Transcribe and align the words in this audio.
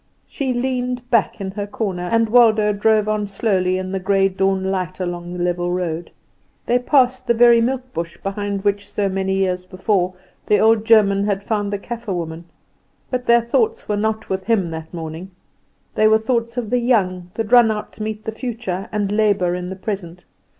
She 0.25 0.51
leaned 0.51 1.07
back 1.11 1.39
in 1.39 1.51
her 1.51 1.67
corner, 1.67 2.09
and 2.11 2.27
Waldo 2.27 2.73
drove 2.73 3.07
on 3.07 3.27
slowly 3.27 3.77
in 3.77 3.91
the 3.91 3.99
grey 3.99 4.29
dawn 4.29 4.63
light 4.71 4.99
along 4.99 5.31
the 5.31 5.43
level 5.43 5.71
road. 5.71 6.09
They 6.65 6.79
passed 6.79 7.27
the 7.27 7.35
very 7.35 7.61
milk 7.61 7.93
bush 7.93 8.17
behind 8.17 8.63
which 8.63 8.89
so 8.89 9.07
many 9.07 9.35
years 9.35 9.63
before 9.63 10.15
the 10.47 10.57
old 10.57 10.85
German 10.85 11.23
had 11.25 11.43
found 11.43 11.71
the 11.71 11.77
Kaffer 11.77 12.13
woman. 12.13 12.45
But 13.11 13.25
their 13.25 13.43
thoughts 13.43 13.87
were 13.87 13.95
not 13.95 14.27
with 14.27 14.43
him 14.45 14.71
that 14.71 14.91
morning: 14.91 15.29
they 15.93 16.07
were 16.07 16.17
the 16.17 16.23
thoughts 16.25 16.57
of 16.57 16.71
the 16.71 16.79
young, 16.79 17.29
that 17.35 17.51
run 17.51 17.69
out 17.69 17.93
to 17.93 18.01
meet 18.01 18.23
the 18.25 18.31
future, 18.31 18.89
and 18.91 19.11
labour 19.11 19.53
in 19.53 19.69
the 19.69 19.75
present. 19.75 20.23